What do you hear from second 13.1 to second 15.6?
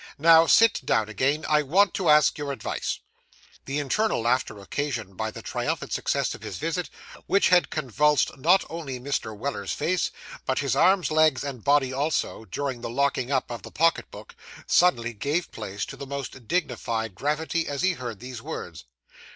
up of the pocket book, suddenly gave